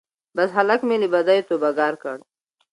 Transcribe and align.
بس 0.35 0.49
هلک 0.57 0.81
مي 0.87 0.95
له 1.01 1.07
بدیو 1.13 1.47
توبه 1.49 1.69
ګار 1.79 1.93
کړ 2.03 2.17